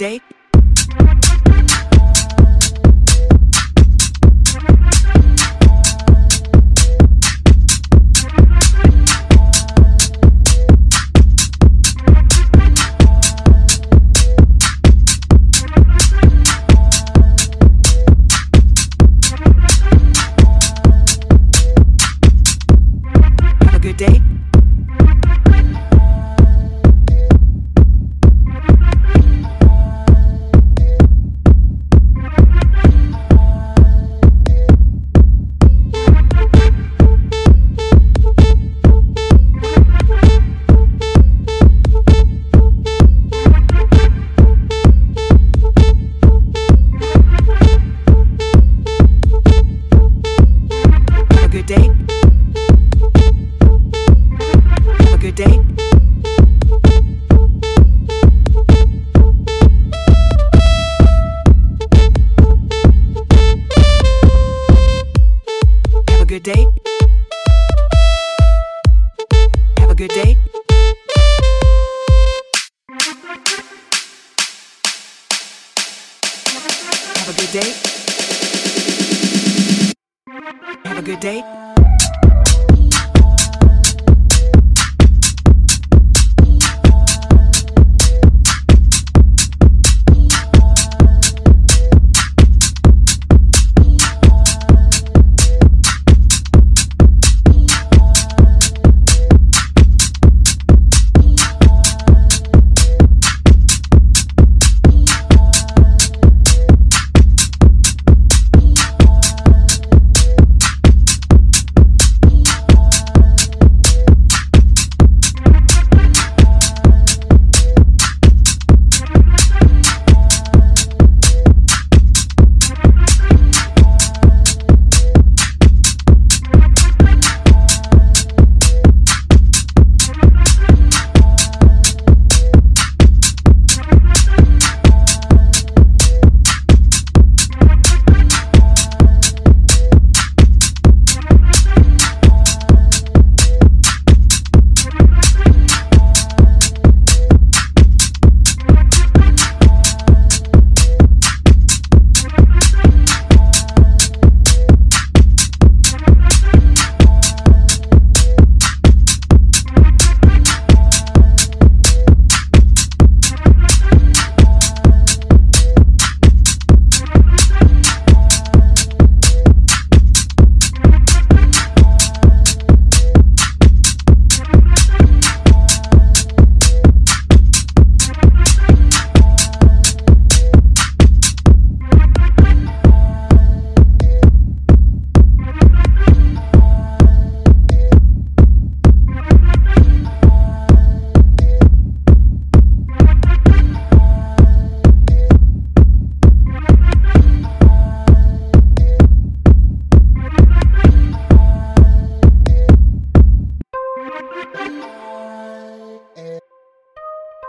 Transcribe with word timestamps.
day. 0.00 0.20
Good 66.30 66.44
day. 66.44 66.64
Have 69.78 69.90
a 69.90 69.94
good 69.96 70.10
day. 70.10 70.36
Have 77.16 77.28
a 77.28 77.32
good 77.36 77.50
day. 77.50 77.72
Have 80.84 80.98
a 80.98 81.02
good 81.02 81.18
day. 81.18 81.59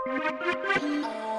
Oh. 0.04 1.31